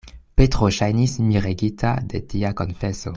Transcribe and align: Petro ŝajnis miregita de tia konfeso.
Petro 0.39 0.69
ŝajnis 0.77 1.13
miregita 1.27 1.93
de 2.15 2.25
tia 2.33 2.57
konfeso. 2.63 3.09